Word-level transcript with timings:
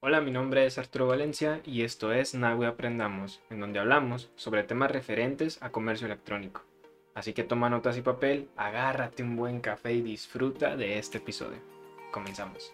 Hola, 0.00 0.20
mi 0.20 0.30
nombre 0.30 0.64
es 0.64 0.78
Arturo 0.78 1.08
Valencia 1.08 1.60
y 1.64 1.82
esto 1.82 2.12
es 2.12 2.32
Nahue 2.32 2.68
Aprendamos, 2.68 3.40
en 3.50 3.58
donde 3.58 3.80
hablamos 3.80 4.30
sobre 4.36 4.62
temas 4.62 4.92
referentes 4.92 5.60
a 5.60 5.70
comercio 5.70 6.06
electrónico. 6.06 6.62
Así 7.16 7.32
que 7.32 7.42
toma 7.42 7.68
notas 7.68 7.96
y 7.96 8.02
papel, 8.02 8.48
agárrate 8.56 9.24
un 9.24 9.34
buen 9.34 9.60
café 9.60 9.92
y 9.92 10.00
disfruta 10.00 10.76
de 10.76 11.00
este 11.00 11.18
episodio. 11.18 11.58
Comenzamos. 12.12 12.72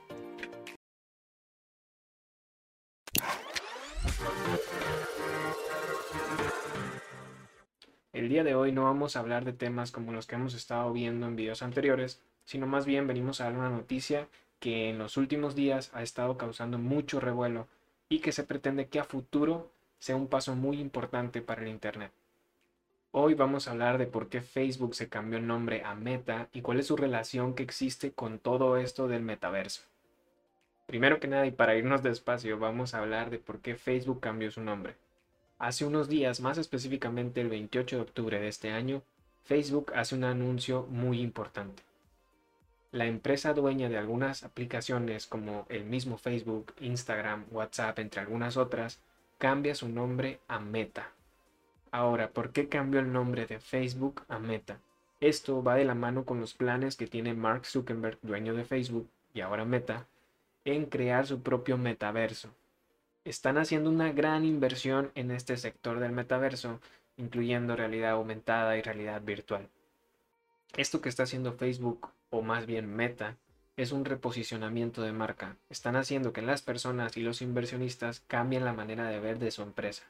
El 8.12 8.28
día 8.28 8.44
de 8.44 8.54
hoy 8.54 8.70
no 8.70 8.84
vamos 8.84 9.16
a 9.16 9.20
hablar 9.20 9.46
de 9.46 9.54
temas 9.54 9.92
como 9.92 10.12
los 10.12 10.26
que 10.26 10.34
hemos 10.34 10.52
estado 10.52 10.92
viendo 10.92 11.26
en 11.26 11.36
videos 11.36 11.62
anteriores, 11.62 12.22
sino 12.44 12.66
más 12.66 12.84
bien 12.84 13.06
venimos 13.06 13.40
a 13.40 13.44
dar 13.44 13.54
una 13.54 13.70
noticia 13.70 14.28
que 14.60 14.90
en 14.90 14.98
los 14.98 15.16
últimos 15.16 15.54
días 15.54 15.90
ha 15.94 16.02
estado 16.02 16.36
causando 16.36 16.78
mucho 16.78 17.20
revuelo 17.20 17.68
y 18.08 18.20
que 18.20 18.32
se 18.32 18.44
pretende 18.44 18.88
que 18.88 19.00
a 19.00 19.04
futuro 19.04 19.70
sea 19.98 20.16
un 20.16 20.28
paso 20.28 20.54
muy 20.54 20.80
importante 20.80 21.42
para 21.42 21.62
el 21.62 21.68
Internet. 21.68 22.12
Hoy 23.12 23.34
vamos 23.34 23.68
a 23.68 23.70
hablar 23.70 23.98
de 23.98 24.06
por 24.06 24.28
qué 24.28 24.40
Facebook 24.40 24.94
se 24.94 25.08
cambió 25.08 25.38
el 25.38 25.46
nombre 25.46 25.84
a 25.84 25.94
Meta 25.94 26.48
y 26.52 26.62
cuál 26.62 26.80
es 26.80 26.88
su 26.88 26.96
relación 26.96 27.54
que 27.54 27.62
existe 27.62 28.12
con 28.12 28.38
todo 28.38 28.76
esto 28.76 29.06
del 29.06 29.22
metaverso. 29.22 29.82
Primero 30.86 31.20
que 31.20 31.28
nada 31.28 31.46
y 31.46 31.50
para 31.50 31.76
irnos 31.76 32.02
despacio 32.02 32.58
vamos 32.58 32.92
a 32.92 32.98
hablar 32.98 33.30
de 33.30 33.38
por 33.38 33.60
qué 33.60 33.76
Facebook 33.76 34.20
cambió 34.20 34.50
su 34.50 34.60
nombre. 34.60 34.96
Hace 35.58 35.84
unos 35.84 36.08
días, 36.08 36.40
más 36.40 36.58
específicamente 36.58 37.40
el 37.40 37.48
28 37.48 37.96
de 37.96 38.02
octubre 38.02 38.40
de 38.40 38.48
este 38.48 38.70
año, 38.70 39.02
Facebook 39.44 39.92
hace 39.94 40.14
un 40.14 40.24
anuncio 40.24 40.86
muy 40.90 41.20
importante. 41.20 41.82
La 42.94 43.06
empresa 43.06 43.52
dueña 43.52 43.88
de 43.88 43.98
algunas 43.98 44.44
aplicaciones 44.44 45.26
como 45.26 45.66
el 45.68 45.84
mismo 45.84 46.16
Facebook, 46.16 46.72
Instagram, 46.80 47.44
WhatsApp, 47.50 47.98
entre 47.98 48.20
algunas 48.20 48.56
otras, 48.56 49.00
cambia 49.38 49.74
su 49.74 49.88
nombre 49.88 50.38
a 50.46 50.60
Meta. 50.60 51.10
Ahora, 51.90 52.30
¿por 52.30 52.52
qué 52.52 52.68
cambió 52.68 53.00
el 53.00 53.12
nombre 53.12 53.46
de 53.46 53.58
Facebook 53.58 54.22
a 54.28 54.38
Meta? 54.38 54.78
Esto 55.20 55.62
va 55.62 55.74
de 55.74 55.84
la 55.84 55.94
mano 55.94 56.24
con 56.24 56.38
los 56.40 56.54
planes 56.54 56.96
que 56.96 57.08
tiene 57.08 57.34
Mark 57.34 57.66
Zuckerberg, 57.66 58.18
dueño 58.22 58.54
de 58.54 58.64
Facebook 58.64 59.08
y 59.34 59.40
ahora 59.40 59.64
Meta, 59.64 60.06
en 60.64 60.86
crear 60.86 61.26
su 61.26 61.42
propio 61.42 61.76
metaverso 61.76 62.54
están 63.24 63.56
haciendo 63.56 63.88
una 63.90 64.12
gran 64.12 64.44
inversión 64.44 65.10
en 65.14 65.30
este 65.30 65.56
sector 65.56 65.98
del 65.98 66.12
metaverso, 66.12 66.80
incluyendo 67.16 67.74
realidad 67.74 68.12
aumentada 68.12 68.76
y 68.76 68.82
realidad 68.82 69.22
virtual. 69.22 69.68
Esto 70.76 71.00
que 71.00 71.08
está 71.08 71.22
haciendo 71.22 71.54
Facebook, 71.54 72.10
o 72.34 72.42
más 72.42 72.66
bien 72.66 72.86
Meta, 72.94 73.36
es 73.76 73.92
un 73.92 74.04
reposicionamiento 74.04 75.02
de 75.02 75.12
marca. 75.12 75.56
Están 75.70 75.96
haciendo 75.96 76.32
que 76.32 76.42
las 76.42 76.62
personas 76.62 77.16
y 77.16 77.22
los 77.22 77.42
inversionistas 77.42 78.20
cambien 78.26 78.64
la 78.64 78.72
manera 78.72 79.08
de 79.08 79.20
ver 79.20 79.38
de 79.38 79.50
su 79.50 79.62
empresa. 79.62 80.04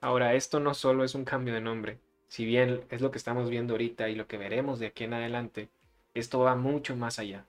Ahora, 0.00 0.34
esto 0.34 0.60
no 0.60 0.74
solo 0.74 1.04
es 1.04 1.14
un 1.14 1.24
cambio 1.24 1.54
de 1.54 1.60
nombre, 1.60 1.98
si 2.28 2.44
bien 2.44 2.82
es 2.90 3.00
lo 3.00 3.10
que 3.12 3.18
estamos 3.18 3.48
viendo 3.48 3.74
ahorita 3.74 4.08
y 4.08 4.16
lo 4.16 4.26
que 4.26 4.38
veremos 4.38 4.80
de 4.80 4.86
aquí 4.86 5.04
en 5.04 5.14
adelante, 5.14 5.68
esto 6.14 6.40
va 6.40 6.56
mucho 6.56 6.96
más 6.96 7.20
allá. 7.20 7.46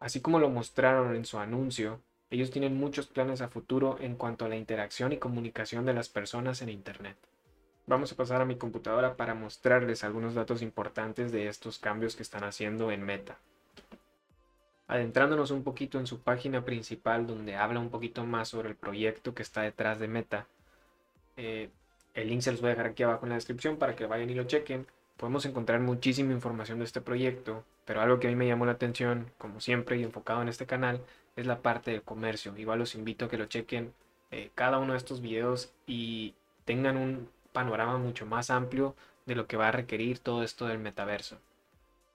Así 0.00 0.20
como 0.20 0.40
lo 0.40 0.50
mostraron 0.50 1.14
en 1.14 1.24
su 1.24 1.38
anuncio, 1.38 2.00
ellos 2.30 2.50
tienen 2.50 2.76
muchos 2.76 3.06
planes 3.06 3.40
a 3.40 3.48
futuro 3.48 3.98
en 4.00 4.16
cuanto 4.16 4.44
a 4.44 4.48
la 4.48 4.56
interacción 4.56 5.12
y 5.12 5.18
comunicación 5.18 5.86
de 5.86 5.94
las 5.94 6.08
personas 6.08 6.60
en 6.60 6.70
Internet. 6.70 7.16
Vamos 7.88 8.10
a 8.10 8.16
pasar 8.16 8.40
a 8.40 8.44
mi 8.44 8.56
computadora 8.56 9.16
para 9.16 9.34
mostrarles 9.34 10.02
algunos 10.02 10.34
datos 10.34 10.60
importantes 10.60 11.30
de 11.30 11.46
estos 11.46 11.78
cambios 11.78 12.16
que 12.16 12.24
están 12.24 12.42
haciendo 12.42 12.90
en 12.90 13.04
Meta. 13.04 13.38
Adentrándonos 14.88 15.52
un 15.52 15.62
poquito 15.62 16.00
en 16.00 16.08
su 16.08 16.18
página 16.20 16.64
principal 16.64 17.28
donde 17.28 17.54
habla 17.54 17.78
un 17.78 17.90
poquito 17.90 18.26
más 18.26 18.48
sobre 18.48 18.70
el 18.70 18.74
proyecto 18.74 19.34
que 19.34 19.42
está 19.42 19.62
detrás 19.62 20.00
de 20.00 20.08
Meta, 20.08 20.48
eh, 21.36 21.70
el 22.14 22.28
link 22.28 22.40
se 22.40 22.50
los 22.50 22.60
voy 22.60 22.68
a 22.68 22.70
dejar 22.70 22.86
aquí 22.86 23.04
abajo 23.04 23.24
en 23.24 23.30
la 23.30 23.34
descripción 23.36 23.76
para 23.76 23.94
que 23.94 24.06
vayan 24.06 24.30
y 24.30 24.34
lo 24.34 24.44
chequen. 24.44 24.86
Podemos 25.16 25.46
encontrar 25.46 25.78
muchísima 25.78 26.32
información 26.32 26.80
de 26.80 26.86
este 26.86 27.00
proyecto, 27.00 27.62
pero 27.84 28.00
algo 28.00 28.18
que 28.18 28.26
a 28.26 28.30
mí 28.30 28.36
me 28.36 28.48
llamó 28.48 28.66
la 28.66 28.72
atención, 28.72 29.30
como 29.38 29.60
siempre 29.60 29.96
y 29.96 30.02
enfocado 30.02 30.42
en 30.42 30.48
este 30.48 30.66
canal, 30.66 31.00
es 31.36 31.46
la 31.46 31.60
parte 31.60 31.92
del 31.92 32.02
comercio. 32.02 32.56
Igual 32.56 32.80
los 32.80 32.96
invito 32.96 33.26
a 33.26 33.28
que 33.28 33.38
lo 33.38 33.46
chequen 33.46 33.92
eh, 34.32 34.50
cada 34.56 34.78
uno 34.78 34.94
de 34.94 34.98
estos 34.98 35.20
videos 35.20 35.72
y 35.86 36.34
tengan 36.64 36.96
un 36.96 37.28
panorama 37.56 37.96
mucho 37.96 38.26
más 38.26 38.50
amplio 38.50 38.94
de 39.24 39.34
lo 39.34 39.46
que 39.46 39.56
va 39.56 39.68
a 39.68 39.72
requerir 39.72 40.18
todo 40.18 40.42
esto 40.42 40.66
del 40.66 40.78
metaverso. 40.78 41.38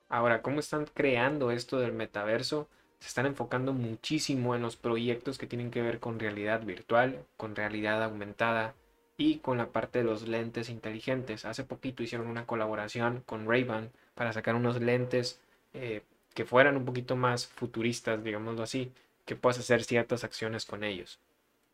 Ahora, 0.07 0.43
¿cómo 0.43 0.59
están 0.59 0.85
creando 0.93 1.49
esto 1.49 1.79
del 1.79 1.93
metaverso? 1.93 2.67
Se 2.99 3.07
están 3.07 3.25
enfocando 3.25 3.73
muchísimo 3.73 4.53
en 4.55 4.61
los 4.61 4.75
proyectos 4.75 5.39
que 5.39 5.47
tienen 5.47 5.71
que 5.71 5.81
ver 5.81 5.99
con 5.99 6.19
realidad 6.19 6.61
virtual, 6.61 7.25
con 7.37 7.55
realidad 7.55 8.03
aumentada 8.03 8.75
y 9.17 9.39
con 9.39 9.57
la 9.57 9.69
parte 9.69 9.97
de 9.97 10.05
los 10.05 10.27
lentes 10.27 10.69
inteligentes. 10.69 11.43
Hace 11.45 11.63
poquito 11.63 12.03
hicieron 12.03 12.27
una 12.27 12.45
colaboración 12.45 13.23
con 13.25 13.47
Ray-Ban 13.49 13.89
para 14.13 14.33
sacar 14.33 14.53
unos 14.53 14.79
lentes 14.79 15.39
eh, 15.73 16.03
que 16.35 16.45
fueran 16.45 16.77
un 16.77 16.85
poquito 16.85 17.15
más 17.15 17.47
futuristas, 17.47 18.23
digámoslo 18.23 18.61
así, 18.61 18.91
que 19.25 19.35
puedas 19.35 19.57
hacer 19.57 19.83
ciertas 19.83 20.23
acciones 20.23 20.67
con 20.67 20.83
ellos. 20.83 21.19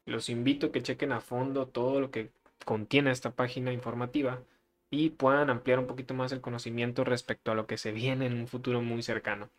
Los 0.05 0.29
invito 0.29 0.67
a 0.67 0.71
que 0.71 0.81
chequen 0.81 1.11
a 1.11 1.19
fondo 1.19 1.67
todo 1.67 1.99
lo 1.99 2.11
que 2.11 2.29
contiene 2.65 3.11
esta 3.11 3.31
página 3.31 3.71
informativa 3.71 4.39
y 4.89 5.09
puedan 5.09 5.49
ampliar 5.49 5.79
un 5.79 5.87
poquito 5.87 6.13
más 6.13 6.31
el 6.31 6.41
conocimiento 6.41 7.03
respecto 7.03 7.51
a 7.51 7.55
lo 7.55 7.67
que 7.67 7.77
se 7.77 7.91
viene 7.91 8.25
en 8.25 8.33
un 8.33 8.47
futuro 8.47 8.81
muy 8.81 9.03
cercano. 9.03 9.49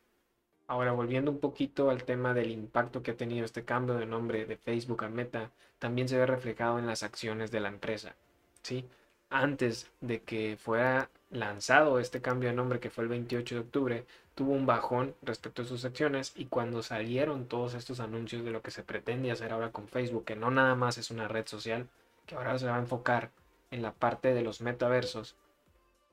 Ahora, 0.66 0.92
volviendo 0.92 1.30
un 1.30 1.40
poquito 1.40 1.90
al 1.90 2.04
tema 2.04 2.34
del 2.34 2.50
impacto 2.50 3.02
que 3.02 3.12
ha 3.12 3.16
tenido 3.16 3.44
este 3.44 3.64
cambio 3.64 3.94
de 3.96 4.06
nombre 4.06 4.44
de 4.44 4.56
Facebook 4.56 5.04
a 5.04 5.08
Meta, 5.08 5.50
también 5.78 6.08
se 6.08 6.18
ve 6.18 6.26
reflejado 6.26 6.78
en 6.78 6.86
las 6.86 7.02
acciones 7.02 7.50
de 7.50 7.60
la 7.60 7.68
empresa. 7.68 8.14
¿sí? 8.62 8.84
Antes 9.30 9.90
de 10.00 10.22
que 10.22 10.58
fuera 10.58 11.08
lanzado 11.30 11.98
este 11.98 12.20
cambio 12.20 12.50
de 12.50 12.54
nombre 12.54 12.80
que 12.80 12.90
fue 12.90 13.04
el 13.04 13.10
28 13.10 13.54
de 13.54 13.60
octubre, 13.62 14.04
tuvo 14.34 14.52
un 14.52 14.66
bajón 14.66 15.14
respecto 15.22 15.62
a 15.62 15.64
sus 15.64 15.84
acciones 15.84 16.32
y 16.36 16.46
cuando 16.46 16.82
salieron 16.82 17.46
todos 17.46 17.74
estos 17.74 17.98
anuncios 18.00 18.44
de 18.44 18.50
lo 18.50 18.62
que 18.62 18.70
se 18.70 18.82
pretende 18.82 19.30
hacer 19.30 19.52
ahora 19.52 19.72
con 19.72 19.88
Facebook, 19.88 20.26
que 20.26 20.36
no 20.36 20.50
nada 20.50 20.74
más 20.74 20.98
es 20.98 21.10
una 21.10 21.28
red 21.28 21.46
social, 21.46 21.88
que 22.28 22.36
ahora 22.36 22.56
se 22.58 22.66
va 22.66 22.76
a 22.76 22.80
enfocar 22.80 23.32
en 23.72 23.82
la 23.82 23.92
parte 23.92 24.32
de 24.34 24.42
los 24.42 24.60
metaversos, 24.60 25.34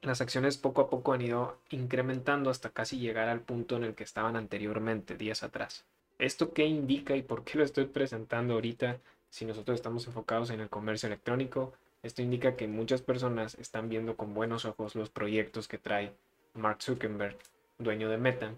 las 0.02 0.22
acciones 0.22 0.58
poco 0.58 0.82
a 0.82 0.90
poco 0.90 1.14
han 1.14 1.22
ido 1.22 1.60
incrementando 1.70 2.50
hasta 2.50 2.72
casi 2.72 2.98
llegar 2.98 3.30
al 3.30 3.42
punto 3.42 3.76
en 3.76 3.84
el 3.84 3.94
que 3.94 4.04
estaban 4.04 4.36
anteriormente, 4.36 5.18
días 5.18 5.44
atrás. 5.44 5.86
¿Esto 6.18 6.54
qué 6.54 6.66
indica 6.66 7.16
y 7.16 7.22
por 7.22 7.44
qué 7.44 7.60
lo 7.60 7.64
estoy 7.64 7.86
presentando 7.86 8.56
ahorita 8.56 8.98
si 9.30 9.46
nosotros 9.46 9.76
estamos 9.76 10.08
enfocados 10.08 10.50
en 10.50 10.62
el 10.62 10.70
comercio 10.70 11.08
electrónico? 11.08 11.74
Esto 12.02 12.22
indica 12.22 12.56
que 12.56 12.68
muchas 12.68 13.02
personas 13.02 13.56
están 13.56 13.90
viendo 13.90 14.16
con 14.16 14.34
buenos 14.34 14.66
ojos 14.66 14.96
los 14.96 15.10
proyectos 15.10 15.68
que 15.68 15.78
trae 15.78 16.14
Mark 16.54 16.82
Zuckerberg 16.82 17.38
dueño 17.78 18.10
de 18.10 18.18
Meta, 18.18 18.54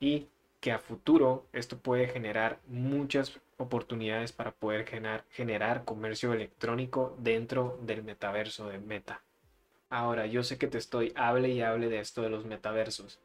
y 0.00 0.28
que 0.60 0.72
a 0.72 0.78
futuro 0.78 1.46
esto 1.52 1.78
puede 1.78 2.08
generar 2.08 2.58
muchas 2.66 3.38
oportunidades 3.56 4.32
para 4.32 4.52
poder 4.52 4.86
generar, 5.30 5.84
comercio 5.84 6.32
electrónico 6.32 7.16
dentro 7.18 7.78
del 7.82 8.02
metaverso 8.02 8.68
de 8.68 8.78
Meta. 8.78 9.22
Ahora, 9.90 10.26
yo 10.26 10.42
sé 10.42 10.58
que 10.58 10.66
te 10.66 10.78
estoy 10.78 11.12
hable 11.16 11.48
y 11.50 11.62
hable 11.62 11.88
de 11.88 12.00
esto 12.00 12.22
de 12.22 12.30
los 12.30 12.44
metaversos, 12.44 13.18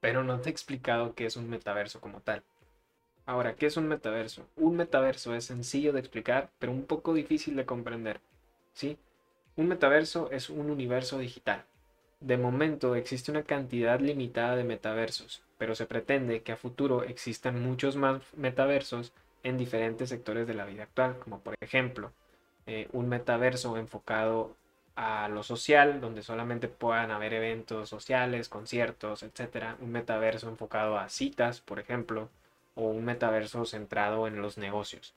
pero 0.00 0.22
no 0.22 0.40
te 0.40 0.48
he 0.48 0.52
explicado 0.52 1.14
qué 1.14 1.26
es 1.26 1.36
un 1.36 1.48
metaverso 1.48 2.00
como 2.00 2.20
tal. 2.20 2.42
Ahora, 3.26 3.54
¿qué 3.54 3.66
es 3.66 3.76
un 3.76 3.88
metaverso? 3.88 4.46
Un 4.56 4.76
metaverso 4.76 5.34
es 5.34 5.44
sencillo 5.44 5.92
de 5.92 6.00
explicar, 6.00 6.50
pero 6.58 6.72
un 6.72 6.84
poco 6.84 7.14
difícil 7.14 7.56
de 7.56 7.66
comprender. 7.66 8.20
¿sí? 8.74 8.98
Un 9.56 9.68
metaverso 9.68 10.30
es 10.30 10.50
un 10.50 10.70
universo 10.70 11.18
digital, 11.18 11.64
de 12.20 12.36
momento 12.36 12.96
existe 12.96 13.30
una 13.30 13.44
cantidad 13.44 13.98
limitada 13.98 14.54
de 14.54 14.64
metaversos, 14.64 15.42
pero 15.60 15.74
se 15.74 15.84
pretende 15.84 16.42
que 16.42 16.52
a 16.52 16.56
futuro 16.56 17.02
existan 17.02 17.62
muchos 17.62 17.94
más 17.94 18.22
metaversos 18.34 19.12
en 19.42 19.58
diferentes 19.58 20.08
sectores 20.08 20.46
de 20.46 20.54
la 20.54 20.64
vida 20.64 20.84
actual, 20.84 21.18
como 21.18 21.40
por 21.40 21.54
ejemplo 21.60 22.12
eh, 22.66 22.88
un 22.92 23.10
metaverso 23.10 23.76
enfocado 23.76 24.56
a 24.96 25.28
lo 25.28 25.42
social, 25.42 26.00
donde 26.00 26.22
solamente 26.22 26.68
puedan 26.68 27.10
haber 27.10 27.34
eventos 27.34 27.90
sociales, 27.90 28.48
conciertos, 28.48 29.22
etc. 29.22 29.76
Un 29.82 29.92
metaverso 29.92 30.48
enfocado 30.48 30.96
a 30.96 31.10
citas, 31.10 31.60
por 31.60 31.78
ejemplo, 31.78 32.30
o 32.74 32.88
un 32.88 33.04
metaverso 33.04 33.66
centrado 33.66 34.26
en 34.26 34.40
los 34.40 34.56
negocios. 34.56 35.12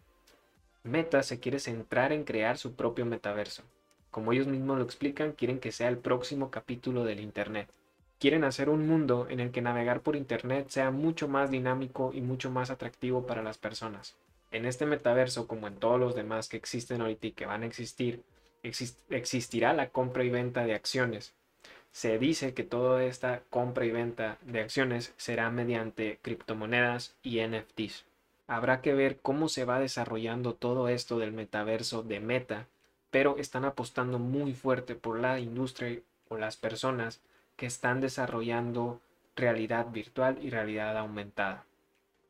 Meta 0.84 1.24
se 1.24 1.40
quiere 1.40 1.60
centrar 1.60 2.12
en 2.12 2.26
crear 2.26 2.58
su 2.58 2.76
propio 2.76 3.06
metaverso, 3.06 3.64
como 4.12 4.34
ellos 4.34 4.48
mismos 4.48 4.78
lo 4.78 4.84
explican, 4.84 5.32
quieren 5.32 5.62
que 5.62 5.72
sea 5.72 5.88
el 5.88 6.00
próximo 6.00 6.52
capítulo 6.52 7.06
del 7.06 7.22
Internet. 7.22 7.70
Quieren 8.24 8.46
hacer 8.46 8.70
un 8.70 8.88
mundo 8.88 9.28
en 9.30 9.42
el 9.42 9.52
que 9.52 9.62
navegar 9.62 10.00
por 10.00 10.16
Internet 10.16 10.70
sea 10.70 10.92
mucho 10.92 11.28
más 11.28 11.52
dinámico 11.52 12.12
y 12.14 12.22
mucho 12.22 12.50
más 12.50 12.70
atractivo 12.70 13.28
para 13.28 13.44
las 13.44 13.58
personas. 13.58 14.16
En 14.50 14.66
este 14.66 14.86
metaverso, 14.86 15.46
como 15.46 15.68
en 15.68 15.76
todos 15.76 16.00
los 16.00 16.16
demás 16.16 16.48
que 16.48 16.56
existen 16.56 17.02
ahorita 17.02 17.28
y 17.28 17.32
que 17.34 17.46
van 17.46 17.64
a 17.64 17.66
existir, 17.66 18.24
existirá 19.10 19.74
la 19.74 19.90
compra 19.90 20.24
y 20.24 20.30
venta 20.30 20.66
de 20.66 20.74
acciones. 20.74 21.34
Se 21.92 22.18
dice 22.18 22.54
que 22.54 22.64
toda 22.64 23.04
esta 23.04 23.42
compra 23.50 23.84
y 23.84 23.92
venta 23.92 24.38
de 24.44 24.62
acciones 24.62 25.14
será 25.18 25.50
mediante 25.50 26.20
criptomonedas 26.22 27.18
y 27.24 27.46
NFTs. 27.46 28.06
Habrá 28.48 28.80
que 28.80 28.94
ver 28.94 29.20
cómo 29.20 29.50
se 29.50 29.66
va 29.66 29.82
desarrollando 29.82 30.54
todo 30.54 30.88
esto 30.88 31.20
del 31.20 31.34
metaverso 31.34 32.04
de 32.04 32.22
Meta, 32.22 32.68
pero 33.12 33.36
están 33.38 33.66
apostando 33.66 34.18
muy 34.18 34.54
fuerte 34.54 34.96
por 34.96 35.20
la 35.20 35.42
industria 35.42 36.00
o 36.30 36.38
las 36.38 36.56
personas 36.56 37.20
que 37.56 37.66
están 37.66 38.02
desarrollando 38.02 39.02
realidad 39.36 39.92
virtual 39.92 40.38
y 40.42 40.50
realidad 40.50 40.98
aumentada. 40.98 41.66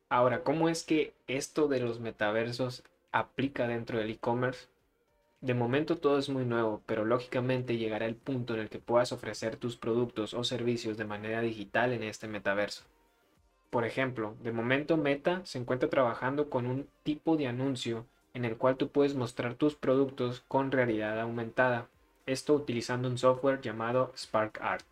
Ahora, 0.09 0.43
¿cómo 0.43 0.69
es 0.69 0.83
que 0.83 1.13
esto 1.27 1.67
de 1.67 1.79
los 1.79 1.99
metaversos 1.99 2.83
aplica 3.11 3.67
dentro 3.67 3.97
del 3.97 4.11
e-commerce? 4.11 4.67
De 5.41 5.53
momento 5.53 5.97
todo 5.97 6.19
es 6.19 6.29
muy 6.29 6.45
nuevo, 6.45 6.81
pero 6.85 7.03
lógicamente 7.03 7.77
llegará 7.77 8.05
el 8.05 8.15
punto 8.15 8.53
en 8.53 8.61
el 8.61 8.69
que 8.69 8.79
puedas 8.79 9.11
ofrecer 9.11 9.57
tus 9.57 9.75
productos 9.75 10.33
o 10.33 10.43
servicios 10.43 10.97
de 10.97 11.05
manera 11.05 11.41
digital 11.41 11.91
en 11.91 12.03
este 12.03 12.27
metaverso. 12.27 12.83
Por 13.69 13.85
ejemplo, 13.85 14.35
de 14.41 14.51
momento 14.51 14.97
Meta 14.97 15.41
se 15.45 15.57
encuentra 15.57 15.89
trabajando 15.89 16.49
con 16.49 16.67
un 16.67 16.87
tipo 17.03 17.35
de 17.35 17.47
anuncio 17.47 18.05
en 18.33 18.45
el 18.45 18.55
cual 18.55 18.77
tú 18.77 18.89
puedes 18.89 19.15
mostrar 19.15 19.55
tus 19.55 19.75
productos 19.75 20.43
con 20.47 20.71
realidad 20.71 21.19
aumentada, 21.19 21.87
esto 22.25 22.53
utilizando 22.53 23.07
un 23.07 23.17
software 23.17 23.61
llamado 23.61 24.13
SparkArt. 24.15 24.85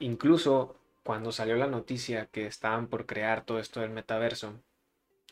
Incluso 0.00 0.76
cuando 1.02 1.32
salió 1.32 1.56
la 1.56 1.66
noticia 1.66 2.26
que 2.26 2.46
estaban 2.46 2.86
por 2.86 3.06
crear 3.06 3.44
todo 3.44 3.58
esto 3.58 3.80
del 3.80 3.90
metaverso, 3.90 4.54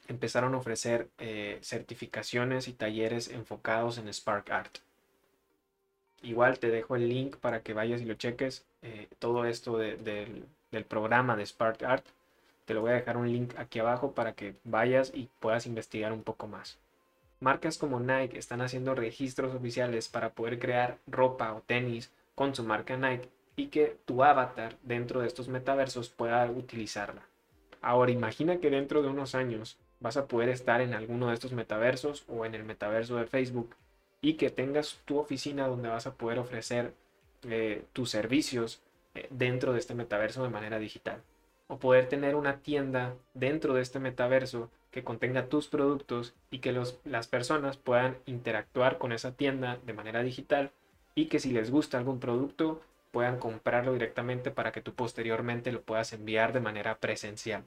empezaron 0.08 0.54
a 0.54 0.58
ofrecer 0.58 1.08
eh, 1.18 1.58
certificaciones 1.62 2.68
y 2.68 2.72
talleres 2.72 3.28
enfocados 3.28 3.98
en 3.98 4.12
SparkArt. 4.12 4.78
Igual 6.22 6.58
te 6.58 6.70
dejo 6.70 6.94
el 6.96 7.08
link 7.08 7.36
para 7.36 7.62
que 7.62 7.74
vayas 7.74 8.00
y 8.00 8.04
lo 8.04 8.14
cheques. 8.14 8.64
Eh, 8.82 9.08
todo 9.18 9.44
esto 9.44 9.78
del, 9.78 10.46
del 10.70 10.84
programa 10.84 11.36
de 11.36 11.46
SparkArt 11.46 12.04
te 12.64 12.74
lo 12.74 12.82
voy 12.82 12.90
a 12.92 12.94
dejar 12.94 13.16
un 13.16 13.30
link 13.30 13.54
aquí 13.58 13.80
abajo 13.80 14.12
para 14.12 14.34
que 14.34 14.54
vayas 14.64 15.10
y 15.14 15.28
puedas 15.40 15.66
investigar 15.66 16.12
un 16.12 16.22
poco 16.22 16.46
más. 16.46 16.78
Marcas 17.40 17.76
como 17.76 17.98
Nike 17.98 18.38
están 18.38 18.60
haciendo 18.60 18.94
registros 18.94 19.52
oficiales 19.52 20.08
para 20.08 20.30
poder 20.30 20.60
crear 20.60 20.98
ropa 21.08 21.52
o 21.54 21.60
tenis 21.62 22.12
con 22.36 22.54
su 22.54 22.62
marca 22.62 22.96
Nike 22.96 23.28
y 23.56 23.66
que 23.68 23.96
tu 24.04 24.24
avatar 24.24 24.76
dentro 24.82 25.20
de 25.20 25.26
estos 25.26 25.48
metaversos 25.48 26.10
pueda 26.10 26.50
utilizarla. 26.50 27.22
Ahora 27.80 28.12
imagina 28.12 28.58
que 28.58 28.70
dentro 28.70 29.02
de 29.02 29.08
unos 29.08 29.34
años 29.34 29.78
vas 30.00 30.16
a 30.16 30.26
poder 30.26 30.48
estar 30.48 30.80
en 30.80 30.94
alguno 30.94 31.28
de 31.28 31.34
estos 31.34 31.52
metaversos 31.52 32.24
o 32.28 32.44
en 32.44 32.54
el 32.54 32.64
metaverso 32.64 33.16
de 33.16 33.26
Facebook 33.26 33.74
y 34.20 34.34
que 34.34 34.50
tengas 34.50 35.00
tu 35.04 35.18
oficina 35.18 35.66
donde 35.66 35.88
vas 35.88 36.06
a 36.06 36.14
poder 36.14 36.38
ofrecer 36.38 36.94
eh, 37.42 37.84
tus 37.92 38.10
servicios 38.10 38.80
eh, 39.14 39.26
dentro 39.30 39.72
de 39.72 39.80
este 39.80 39.94
metaverso 39.94 40.42
de 40.42 40.48
manera 40.48 40.78
digital 40.78 41.22
o 41.66 41.78
poder 41.78 42.08
tener 42.08 42.34
una 42.34 42.58
tienda 42.58 43.14
dentro 43.34 43.74
de 43.74 43.82
este 43.82 43.98
metaverso 43.98 44.70
que 44.90 45.04
contenga 45.04 45.46
tus 45.46 45.68
productos 45.68 46.34
y 46.50 46.58
que 46.58 46.72
las 46.72 47.26
personas 47.26 47.78
puedan 47.78 48.18
interactuar 48.26 48.98
con 48.98 49.12
esa 49.12 49.32
tienda 49.32 49.78
de 49.86 49.94
manera 49.94 50.22
digital 50.22 50.70
y 51.14 51.26
que 51.26 51.40
si 51.40 51.50
les 51.50 51.70
gusta 51.70 51.96
algún 51.96 52.20
producto 52.20 52.82
puedan 53.12 53.38
comprarlo 53.38 53.92
directamente 53.92 54.50
para 54.50 54.72
que 54.72 54.80
tú 54.80 54.94
posteriormente 54.94 55.70
lo 55.70 55.82
puedas 55.82 56.12
enviar 56.12 56.52
de 56.52 56.60
manera 56.60 56.98
presencial. 56.98 57.62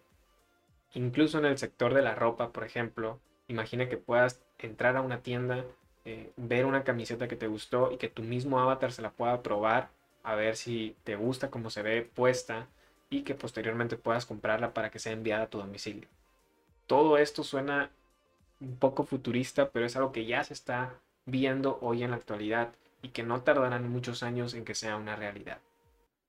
Incluso 0.93 1.37
en 1.37 1.45
el 1.45 1.57
sector 1.57 1.93
de 1.93 2.01
la 2.01 2.15
ropa, 2.15 2.51
por 2.51 2.65
ejemplo, 2.65 3.19
imagina 3.47 3.87
que 3.87 3.97
puedas 3.97 4.41
entrar 4.59 4.97
a 4.97 5.01
una 5.01 5.21
tienda, 5.21 5.63
eh, 6.03 6.31
ver 6.35 6.65
una 6.65 6.83
camiseta 6.83 7.27
que 7.27 7.35
te 7.35 7.47
gustó 7.47 7.91
y 7.91 7.97
que 7.97 8.09
tu 8.09 8.23
mismo 8.23 8.59
avatar 8.59 8.91
se 8.91 9.01
la 9.01 9.11
pueda 9.11 9.41
probar 9.43 9.89
a 10.23 10.35
ver 10.35 10.55
si 10.55 10.95
te 11.03 11.15
gusta 11.15 11.51
cómo 11.51 11.69
se 11.69 11.83
ve 11.83 12.01
puesta 12.01 12.67
y 13.09 13.21
que 13.21 13.35
posteriormente 13.35 13.97
puedas 13.97 14.25
comprarla 14.25 14.73
para 14.73 14.89
que 14.89 14.99
sea 14.99 15.13
enviada 15.13 15.43
a 15.43 15.49
tu 15.49 15.59
domicilio. 15.59 16.07
Todo 16.87 17.17
esto 17.17 17.43
suena 17.43 17.91
un 18.59 18.77
poco 18.77 19.03
futurista, 19.03 19.69
pero 19.69 19.85
es 19.85 19.95
algo 19.95 20.11
que 20.11 20.25
ya 20.25 20.43
se 20.43 20.53
está 20.53 20.95
viendo 21.25 21.77
hoy 21.81 22.03
en 22.03 22.11
la 22.11 22.17
actualidad 22.17 22.73
y 23.05 23.09
que 23.09 23.21
no 23.21 23.41
tardarán 23.41 23.87
muchos 23.87 24.23
años 24.23 24.55
en 24.55 24.65
que 24.65 24.73
sea 24.73 24.95
una 24.95 25.15
realidad. 25.15 25.59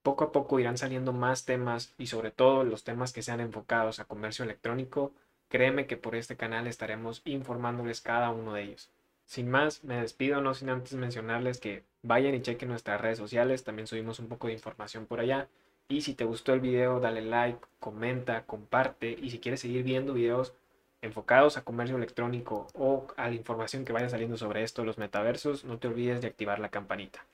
Poco 0.03 0.25
a 0.25 0.31
poco 0.31 0.59
irán 0.59 0.77
saliendo 0.77 1.11
más 1.11 1.43
temas 1.43 1.95
y 1.97 2.05
sobre 2.05 2.29
todo 2.29 2.63
los 2.63 2.83
temas 2.83 3.13
que 3.13 3.23
sean 3.23 3.39
enfocados 3.39 3.99
a 3.99 4.05
comercio 4.05 4.45
electrónico. 4.45 5.11
Créeme 5.49 5.87
que 5.87 5.97
por 5.97 6.15
este 6.15 6.37
canal 6.37 6.67
estaremos 6.67 7.23
informándoles 7.25 7.99
cada 8.01 8.29
uno 8.29 8.53
de 8.53 8.61
ellos. 8.61 8.91
Sin 9.25 9.49
más, 9.49 9.83
me 9.83 9.99
despido 9.99 10.39
no 10.39 10.53
sin 10.53 10.69
antes 10.69 10.93
mencionarles 10.93 11.59
que 11.59 11.83
vayan 12.03 12.35
y 12.35 12.41
chequen 12.43 12.69
nuestras 12.69 13.01
redes 13.01 13.17
sociales, 13.17 13.63
también 13.63 13.87
subimos 13.87 14.19
un 14.19 14.27
poco 14.27 14.45
de 14.45 14.53
información 14.53 15.07
por 15.07 15.19
allá 15.19 15.49
y 15.89 16.01
si 16.01 16.13
te 16.13 16.25
gustó 16.25 16.53
el 16.53 16.59
video, 16.59 16.99
dale 16.99 17.21
like, 17.23 17.59
comenta, 17.79 18.45
comparte. 18.45 19.17
Y 19.19 19.31
si 19.31 19.39
quieres 19.39 19.61
seguir 19.61 19.81
viendo 19.81 20.13
videos 20.13 20.53
enfocados 21.01 21.57
a 21.57 21.63
comercio 21.63 21.97
electrónico 21.97 22.67
o 22.73 23.07
a 23.17 23.29
la 23.29 23.35
información 23.35 23.85
que 23.85 23.93
vaya 23.93 24.09
saliendo 24.09 24.37
sobre 24.37 24.63
esto, 24.63 24.83
los 24.83 24.97
metaversos, 24.97 25.63
no 25.63 25.77
te 25.77 25.87
olvides 25.87 26.21
de 26.21 26.27
activar 26.27 26.59
la 26.59 26.69
campanita. 26.69 27.25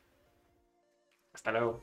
Hasta 1.34 1.52
luego. 1.52 1.82